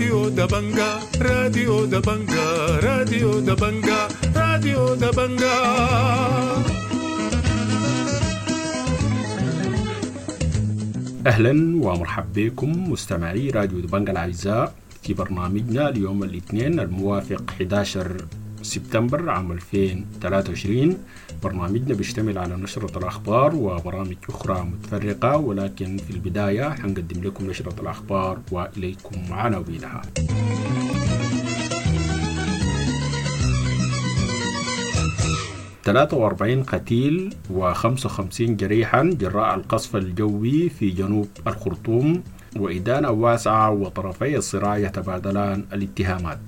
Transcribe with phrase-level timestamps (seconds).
[0.00, 2.46] راديو دبنجا راديو دبنجا
[2.80, 5.56] راديو دبنجا راديو دبنجا
[11.26, 11.52] أهلا
[11.84, 18.16] ومرحبا بكم مستمعي راديو دبنجا الأعزاء في برنامجنا اليوم الاثنين الموافق 11
[18.62, 20.98] سبتمبر عام 2023
[21.42, 28.38] برنامجنا بيشتمل على نشرة الأخبار وبرامج أخرى متفرقة ولكن في البداية حنقدم لكم نشرة الأخبار
[28.52, 30.02] وإليكم عناوينها
[35.84, 42.22] ثلاثة وأربعين قتيل وخمسة وخمسين جريحا جراء القصف الجوي في جنوب الخرطوم
[42.56, 46.38] وإدانة واسعة وطرفي الصراع يتبادلان الاتهامات.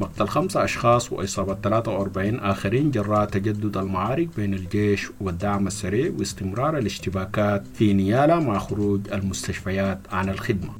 [0.00, 7.64] مقتل خمسة أشخاص وإصابة 43 آخرين جراء تجدد المعارك بين الجيش والدعم السريع واستمرار الاشتباكات
[7.74, 10.70] في نيالا مع خروج المستشفيات عن الخدمة.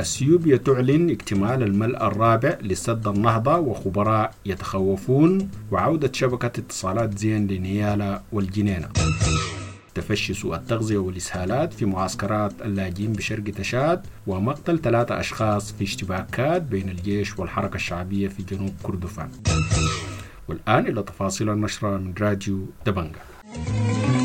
[0.00, 8.88] اثيوبيا تعلن اكتمال الملء الرابع لسد النهضة وخبراء يتخوفون وعودة شبكة اتصالات زين لنيالا والجنينة.
[9.94, 16.88] تفشي سوء التغذية والإسهالات في معسكرات اللاجئين بشرق تشاد ومقتل ثلاثة أشخاص في اشتباكات بين
[16.88, 19.30] الجيش والحركة الشعبية في جنوب كردفان.
[20.48, 24.21] والآن إلى تفاصيل النشرة من راديو دبنجا.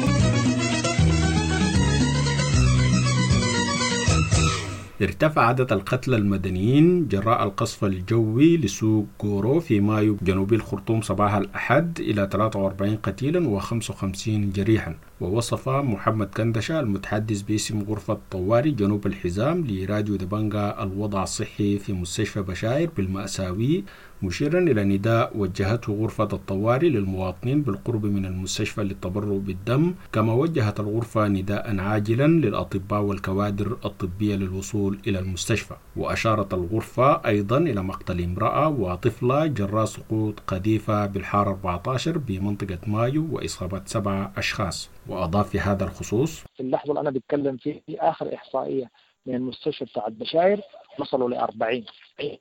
[5.02, 12.00] ارتفع عدد القتلى المدنيين جراء القصف الجوي لسوق جورو في مايو جنوب الخرطوم صباح الأحد
[12.00, 14.96] إلى 43 قتيلا و55 جريحا.
[15.22, 22.42] ووصف محمد كندشة المتحدث باسم غرفة طوارئ جنوب الحزام لراديو دبنجا الوضع الصحي في مستشفى
[22.42, 23.84] بشاير بالمأساوي
[24.22, 31.28] مشيرا إلى نداء وجهته غرفة الطوارئ للمواطنين بالقرب من المستشفى للتبرع بالدم كما وجهت الغرفة
[31.28, 35.76] نداء عاجلا للأطباء والكوادر الطبية للوصول إلى المستشفى.
[35.96, 43.82] وأشارت الغرفة أيضا إلى مقتل امرأة وطفلة جراء سقوط قذيفة بالحارة 14 بمنطقة مايو وإصابة
[43.86, 44.90] سبعة أشخاص.
[45.08, 48.90] وأضاف في هذا الخصوص في اللحظة اللي أنا بتكلم فيه في آخر إحصائية
[49.26, 50.62] من المستشفى بتاع البشاير
[51.00, 51.84] وصلوا ل 40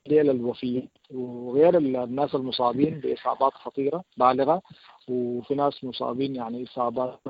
[0.08, 4.62] ديل الوفيين وغير الناس المصابين بإصابات خطيرة بالغة
[5.08, 7.20] وفي ناس مصابين يعني إصابات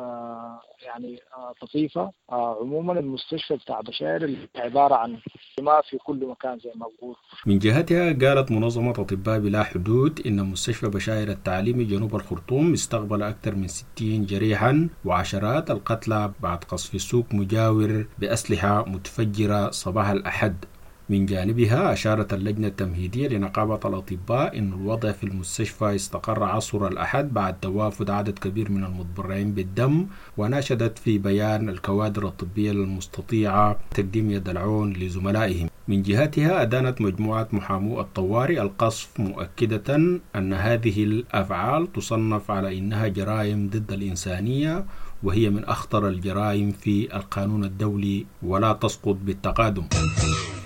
[0.87, 1.21] يعني
[1.61, 5.19] طفيفة عموما المستشفى بتاع بشاير عبارة عن
[5.61, 7.17] ما في كل مكان زي ما بقول.
[7.47, 13.55] من جهتها قالت منظمة أطباء بلا حدود إن مستشفى بشاير التعليمي جنوب الخرطوم استقبل أكثر
[13.55, 20.65] من 60 جريحا وعشرات القتلى بعد قصف سوق مجاور بأسلحة متفجرة صباح الأحد.
[21.09, 27.61] من جانبها أشارت اللجنة التمهيدية لنقابة الأطباء أن الوضع في المستشفى استقر عصر الأحد بعد
[27.61, 30.07] توافد عدد كبير من المتبرعين بالدم
[30.37, 35.69] وناشدت في بيان الكوادر الطبية المستطيعة تقديم يد العون لزملائهم.
[35.89, 39.97] من جهتها أدانت مجموعة محامو الطوارئ القصف مؤكدة
[40.37, 44.85] أن هذه الأفعال تصنف على أنها جرائم ضد الإنسانية
[45.23, 49.85] وهي من أخطر الجرائم في القانون الدولي ولا تسقط بالتقادم.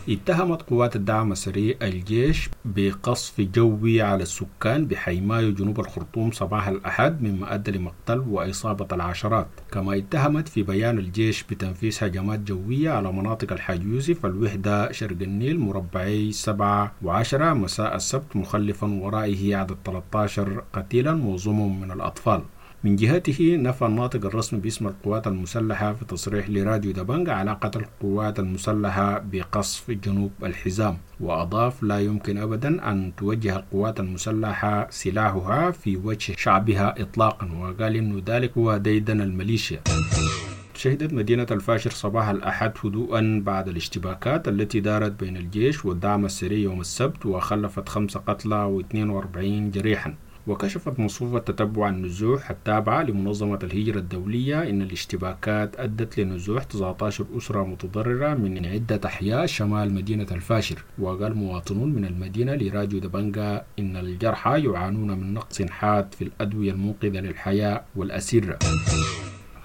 [0.09, 7.55] اتهمت قوات الدعم السريع الجيش بقصف جوي على السكان بحيمايو جنوب الخرطوم صباح الأحد مما
[7.55, 9.49] أدى لمقتل وإصابة العشرات.
[9.73, 15.61] كما اتهمت في بيان الجيش بتنفيذ هجمات جوية على مناطق الحاج يوسف الوحدة شرق النيل
[15.61, 22.43] مربعي 7 و10 مساء السبت مخلفا ورائه عدد 13 قتيلا معظمهم من الأطفال.
[22.85, 29.19] من جهته نفى الناطق الرسمي باسم القوات المسلحة في تصريح لراديو دبنجا علاقة القوات المسلحة
[29.19, 37.03] بقصف جنوب الحزام وأضاف لا يمكن أبدا أن توجه القوات المسلحة سلاحها في وجه شعبها
[37.03, 39.81] إطلاقا وقال أن ذلك هو ديدن الميليشيا.
[40.75, 46.81] شهدت مدينة الفاشر صباح الأحد هدوءا بعد الاشتباكات التي دارت بين الجيش والدعم السري يوم
[46.81, 49.39] السبت وخلفت خمسة قتلى و42
[49.77, 50.15] جريحا.
[50.47, 58.35] وكشفت مصفوفة تتبع النزوح التابعة لمنظمة الهجرة الدولية إن الاشتباكات أدت لنزوح 19 أسرة متضررة
[58.35, 60.85] من عدة أحياء شمال مدينة الفاشر.
[60.99, 67.21] وقال مواطنون من المدينة لراديو دبنجا إن الجرحى يعانون من نقص حاد في الأدوية المنقذة
[67.21, 68.59] للحياة والأسرة.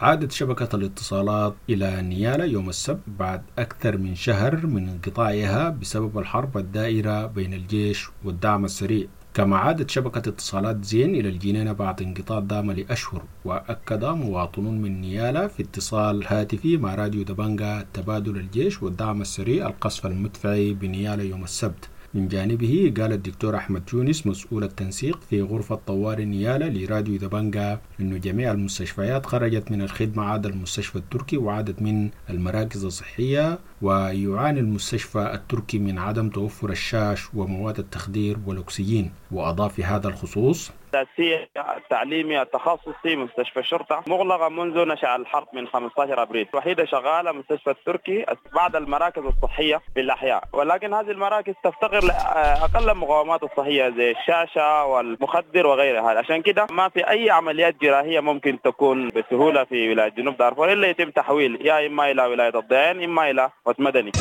[0.02, 6.58] عادت شبكة الاتصالات إلى نيالا يوم السبت بعد أكثر من شهر من انقطاعها بسبب الحرب
[6.58, 9.08] الدائرة بين الجيش والدعم السريع.
[9.36, 15.48] كما عادت شبكة اتصالات زين إلى الجنينة بعد انقطاع دام لأشهر وأكد مواطنون من نيالا
[15.48, 21.90] في اتصال هاتفي مع راديو دبنجا تبادل الجيش والدعم السريع القصف المدفعي بنيالا يوم السبت.
[22.16, 28.18] من جانبه قال الدكتور أحمد يونس مسؤول التنسيق في غرفة طوارئ نيالا لراديو دبنجا إنه
[28.18, 35.80] جميع المستشفيات خرجت من الخدمة عدا المستشفى التركي وعدد من المراكز الصحية ويعاني المستشفى التركي
[35.80, 39.12] من عدم توفر الشاش ومواد التخدير والأكسجين.
[39.32, 40.72] وأضاف في هذا الخصوص
[41.02, 41.48] التأسيسي
[41.78, 46.48] التعليمي التخصصي مستشفى الشرطة مغلقة منذ نشأ الحرب من 15 أبريل.
[46.54, 48.26] وحيدة شغالة مستشفى التركي
[48.56, 50.44] بعد المراكز الصحية في الأحياء.
[50.54, 56.20] ولكن هذه المراكز تفتقر لأقل المقاومات الصحية زي الشاشة والمخدر وغيرها.
[56.20, 60.88] عشان كده ما في أي عمليات جراحية ممكن تكون بسهولة في ولاية جنوب دارفور إلا
[60.88, 64.12] يتم تحويل يا إما إلى ولاية الضيان إما إلى وسط مدني.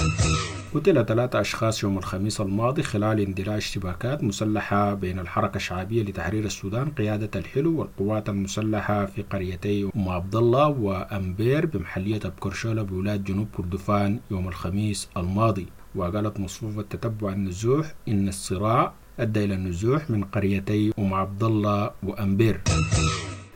[0.75, 6.91] قتل ثلاثة أشخاص يوم الخميس الماضي خلال اندلاع اشتباكات مسلحة بين الحركة الشعبية لتحرير السودان
[6.91, 14.21] قيادة الحلو والقوات المسلحة في قريتي أم عبد الله وأمبير بمحلية أبكرشولة بولاية جنوب كردفان
[14.31, 15.67] يوم الخميس الماضي.
[15.95, 22.61] وقالت مصفوفة تتبع النزوح إن الصراع أدى إلى النزوح من قريتي أم عبد الله وأمبير.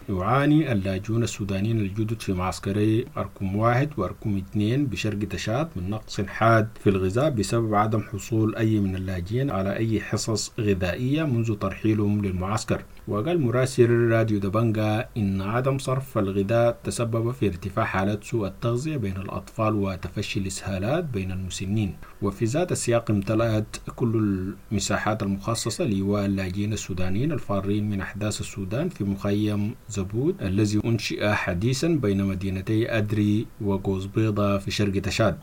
[0.08, 6.68] يعاني اللاجئون السودانيين الجدد في معسكري أركم واحد وأركم اثنين بشرق تشاد من نقص حاد
[6.80, 12.82] في الغذاء بسبب عدم حصول أي من اللاجئين على أي حصص غذائية منذ ترحيلهم للمعسكر.
[13.08, 19.16] وقال مراسل راديو دبنجا إن عدم صرف الغذاء تسبب في ارتفاع حالات سوء التغذية بين
[19.16, 21.96] الأطفال وتفشي الإسهالات بين المسنين.
[22.22, 24.12] وفي ذات السياق امتلأت كل
[24.72, 31.88] المساحات المخصصة لإيواء اللاجئين السودانيين الفارين من أحداث السودان في مخيم زبود الذي أنشئ حديثا
[31.88, 35.36] بين مدينتي أدري وقوز بيضة في شرق تشاد.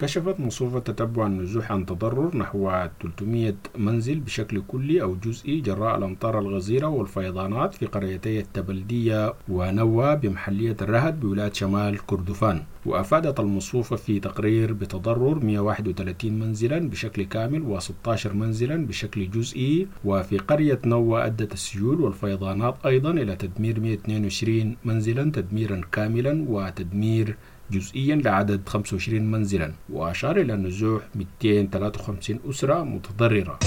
[0.00, 2.70] كشفت مصوفة تتبع النزوح عن تضرر نحو
[3.02, 10.76] 300 منزل بشكل كلي أو جزئي جراء الأمطار الغزيرة والفيضانات في قريتي التبلدية ونوى بمحلية
[10.82, 12.62] الرهد بولاية شمال كردفان.
[12.86, 19.86] وأفادت المصفوفة في تقرير بتضرر 131 منزلا بشكل كامل و16 منزلا بشكل جزئي.
[20.04, 27.36] وفي قرية نوى أدت السيول والفيضانات أيضا إلى تدمير 122 منزلا تدميرا كاملا وتدمير
[27.70, 33.58] جزئيا لعدد 25 منزلا وأشار إلى نزوح 253 أسرة متضررة.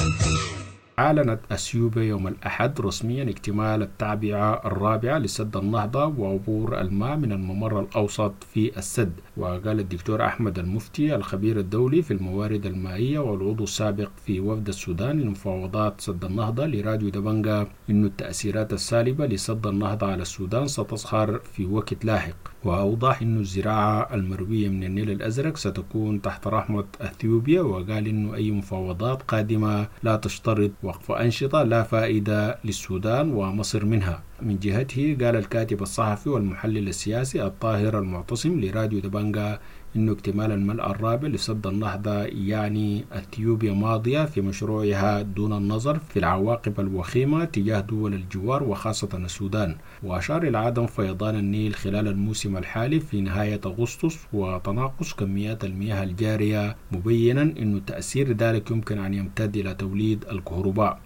[0.99, 8.33] أعلنت أثيوبيا يوم الأحد رسميا اكتمال التعبئة الرابعة لسد النهضة وعبور الماء من الممر الأوسط
[8.53, 9.11] في السد.
[9.37, 16.01] وقال الدكتور أحمد المفتي الخبير الدولي في الموارد المائية والعضو السابق في وفد السودان لمفاوضات
[16.01, 22.35] سد النهضة لراديو دبنجا أن التأثيرات السالبة لسد النهضة على السودان ستظهر في وقت لاحق.
[22.63, 29.21] وأوضح أن الزراعة المروية من النيل الأزرق ستكون تحت رحمة أثيوبيا وقال أن أي مفاوضات
[29.21, 34.23] قادمة لا تشترط وقف أنشطة لا فائدة للسودان ومصر منها.
[34.41, 39.59] من جهته قال الكاتب الصحفي والمحلل السياسي الطاهر المعتصم لراديو دبنجا
[39.95, 46.79] أن اكتمال الملأ الرابع لسد النهضة يعني أثيوبيا ماضية في مشروعها دون النظر في العواقب
[46.79, 49.75] الوخيمة تجاه دول الجوار وخاصة السودان.
[50.03, 56.75] وأشار إلى عدم فيضان النيل خلال الموسم الحالي في نهاية أغسطس وتناقص كميات المياه الجارية.
[56.91, 60.99] مبينا أن تأثير ذلك يمكن أن يمتد إلى توليد الكهرباء.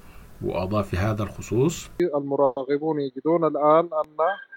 [0.46, 3.90] وأضاف في هذا الخصوص المراقبون يجدون الآن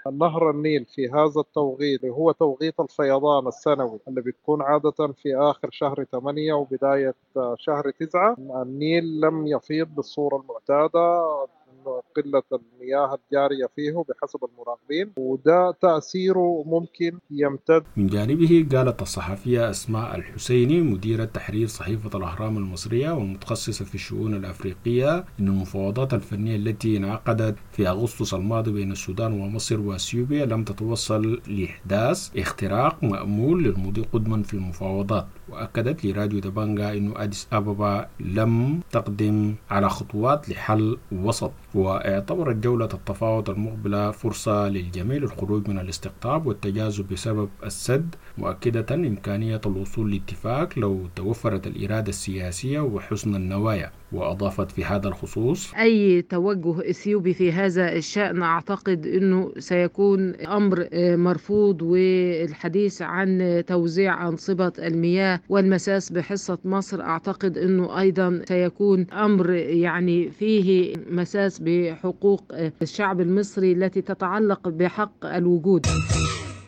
[0.06, 5.68] أن نهر النيل في هذا التوقيت هو توقيت الفيضان السنوي اللي بتكون عادة في آخر
[5.72, 7.14] شهر 8 وبداية
[7.58, 11.24] شهر 9 النيل لم يفيض بالصورة المعتادة.
[12.16, 17.82] قلة المياه الجارية فيه بحسب المراقبين وده تأثيره ممكن يمتد.
[17.96, 25.24] من جانبه قالت الصحفية أسماء الحسيني مديرة تحرير صحيفة الأهرام المصرية والمتخصصة في الشؤون الأفريقية
[25.40, 32.36] أن المفاوضات الفنية التي انعقدت في أغسطس الماضي بين السودان ومصر وأثيوبيا لم تتوصل لإحداث
[32.36, 35.26] اختراق مأمول للمضي قدما في المفاوضات.
[35.48, 43.50] وأكدت لراديو دبانجا أن أديس أبابا لم تقدم على خطوات لحل وسط واعتبرت جولة التفاوض
[43.50, 51.66] المقبلة فرصة للجميع للخروج من الاستقطاب والتجاذب بسبب السد مؤكدة إمكانية الوصول لاتفاق لو توفرت
[51.66, 53.92] الإرادة السياسية وحسن النوايا.
[54.12, 61.82] وأضافت في هذا الخصوص أي توجه إثيوبي في هذا الشأن أعتقد أنه سيكون أمر مرفوض
[61.82, 70.94] والحديث عن توزيع أنصبة المياه والمساس بحصة مصر أعتقد أنه أيضا سيكون أمر يعني فيه
[71.10, 75.86] مساس بحقوق الشعب المصري التي تتعلق بحق الوجود.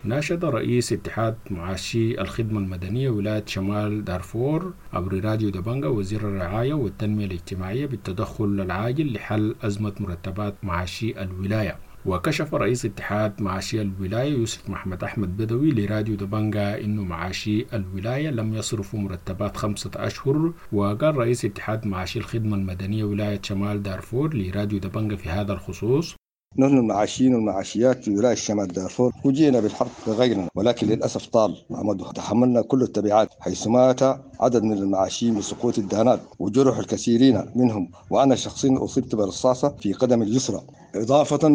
[0.08, 7.24] ناشد رئيس اتحاد معاشي الخدمة المدنية ولاية شمال دارفور عبر راديو دبنجا وزير الرعاية والتنمية
[7.26, 11.76] الاجتماعية بالتدخل العاجل لحل أزمة مرتبات معاشي الولاية.
[12.06, 18.54] وكشف رئيس اتحاد معاشي الولاية يوسف محمد أحمد بدوي لراديو دبنجا إنه معاشي الولاية لم
[18.54, 20.52] يصرفوا مرتبات خمسة أشهر.
[20.72, 26.16] وقال رئيس اتحاد معاشي الخدمة المدنية ولاية شمال دارفور لراديو دبنجا في هذا الخصوص
[26.56, 32.62] نحن المعاشين والمعاشيات في ولاية شمال دارفور وجينا بالحرب بغيرنا ولكن للأسف طال عمده تحملنا
[32.62, 34.02] كل التبعات حيث مات
[34.40, 40.60] عدد من المعاشين بسقوط الدهانات وجرح الكثيرين منهم وأنا شخصيا أصبت برصاصة في قدم اليسرى.
[40.94, 41.48] إضافة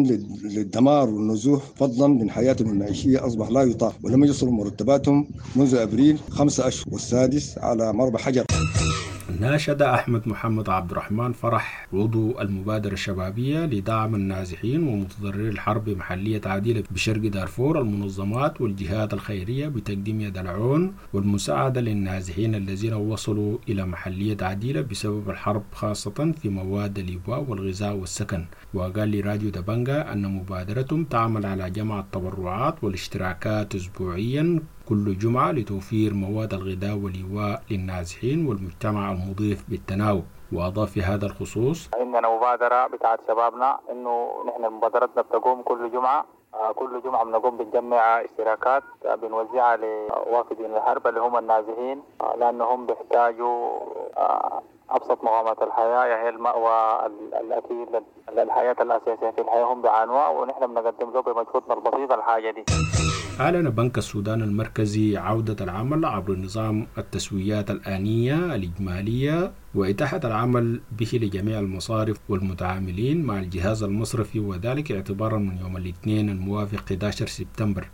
[0.44, 6.68] للدمار والنزوح فضلا من حياتهم المعيشية أصبح لا يطاق ولم يصلوا مرتباتهم منذ أبريل خمسة
[6.68, 8.44] أشهر والسادس على مربى حجر.
[9.40, 16.84] ناشد أحمد محمد عبد الرحمن فرح عضو المبادرة الشبابية لدعم النازحين ومتضرري الحرب بمحلية عديلة
[16.90, 24.80] بشرق دارفور المنظمات والجهات الخيرية بتقديم يد العون والمساعدة للنازحين الذين وصلوا إلى محلية عديلة
[24.80, 28.44] بسبب الحرب خاصة في مواد الإيواء والغذاء والسكن.
[28.74, 36.54] وقال لراديو دبنجا أن مبادرتهم تعمل على جمع التبرعات والاشتراكات أسبوعيا كل جمعة لتوفير مواد
[36.54, 44.28] الغذاء والإيواء للنازحين والمجتمع المضيف بالتناوب وأضاف في هذا الخصوص عندنا مبادرة بتاعت شبابنا إنه
[44.48, 46.24] نحن مبادرتنا بتقوم كل جمعة
[46.74, 48.82] كل جمعة بنقوم بنجمع اشتراكات
[49.22, 52.02] بنوزعها لوافدين الحرب اللي هم النازحين
[52.38, 53.78] لأنهم بيحتاجوا
[54.90, 57.06] أبسط مقامات الحياة يعني المأوى
[57.40, 57.88] الأكيد
[58.28, 62.64] الحياة الأساسية في الحياة هم بيعانوها ونحن بنقدم له بمجهودنا البسيط الحاجة دي.
[63.40, 71.58] أعلن بنك السودان المركزي عودة العمل عبر نظام التسويات الآنية الإجمالية وإتاحة العمل به لجميع
[71.58, 77.88] المصارف والمتعاملين مع الجهاز المصرفي وذلك اعتبارا من يوم الاثنين الموافق 11 سبتمبر.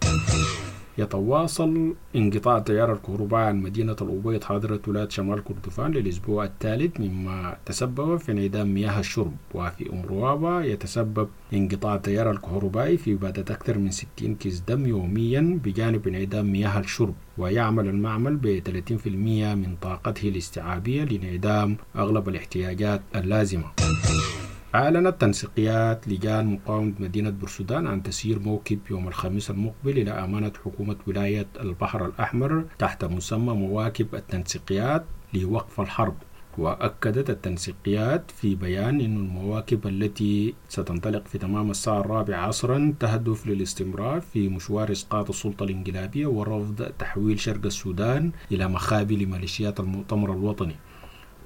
[1.01, 8.17] يتواصل انقطاع التيار الكهربائي عن مدينة الأبيض حاضرة ولاية شمال كردفان للأسبوع الثالث مما تسبب
[8.17, 9.33] في انعدام مياه الشرب.
[9.55, 15.61] وفي أم روابة يتسبب انقطاع التيار الكهربائي في إبادة أكثر من 60 كيس دم يوميا
[15.65, 17.15] بجانب انعدام مياه الشرب.
[17.39, 18.63] ويعمل المعمل ب
[19.05, 23.65] 30% من طاقته الاستيعابية لانعدام أغلب الاحتياجات اللازمة.
[24.75, 30.97] أعلنت تنسيقيات لجان مقاومة مدينة بورسودان عن تسيير موكب يوم الخميس المقبل إلى أمانة حكومة
[31.07, 36.15] ولاية البحر الأحمر تحت مسمى مواكب التنسيقيات لوقف الحرب.
[36.59, 44.21] وأكدت التنسيقيات في بيان أن المواكب التي ستنطلق في تمام الساعة الرابعة عصرا تهدف للاستمرار
[44.21, 50.77] في مشوار إسقاط السلطة الإنقلابية ورفض تحويل شرق السودان إلى مخابي لميليشيات المؤتمر الوطني.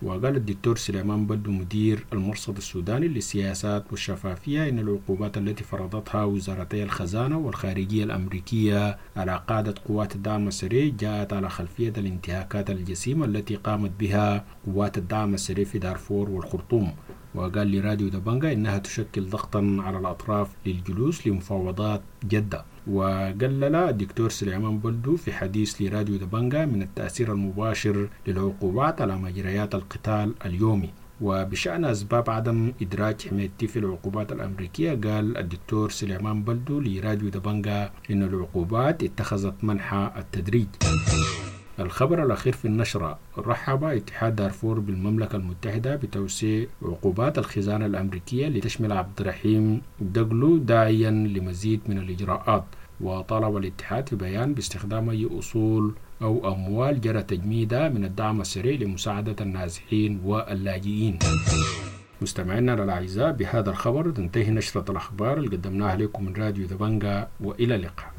[0.03, 7.39] وقال الدكتور سليمان بدو مدير المرصد السوداني للسياسات والشفافية إن العقوبات التي فرضتها وزارتي الخزانة
[7.39, 14.45] والخارجية الأمريكية على قادة قوات الدعم السريع جاءت على خلفية الانتهاكات الجسيمة التي قامت بها
[14.67, 16.93] قوات الدعم السريع في دارفور والخرطوم.
[17.35, 22.65] وقال لراديو دبنجا إنها تشكل ضغطا على الأطراف للجلوس لمفاوضات جدة.
[22.87, 30.35] وقلل الدكتور سليمان بلدو في حديث لراديو دبنجا من التأثير المباشر للعقوبات على مجريات القتال
[30.47, 30.91] اليومي.
[31.21, 38.23] وبشأن أسباب عدم إدراج حمايتي في العقوبات الأمريكية قال الدكتور سليمان بلدو لراديو دبنجا إن
[38.23, 40.69] العقوبات اتخذت منحى التدريج.
[41.81, 49.21] الخبر الأخير في النشرة رحب اتحاد دارفور بالمملكة المتحدة بتوسيع عقوبات الخزانة الأمريكية لتشمل عبد
[49.21, 52.65] الرحيم دقلو داعيا لمزيد من الإجراءات.
[53.01, 59.37] وطالب الاتحاد في بيان باستخدام أي أصول أو أموال جرى تجميدها من الدعم السريع لمساعدة
[59.41, 61.19] النازحين واللاجئين.
[62.23, 68.14] مستمعينا الأعزاء بهذا الخبر تنتهي نشرة الأخبار اللي قدمناها لكم من راديو ذبنجا وإلى اللقاء.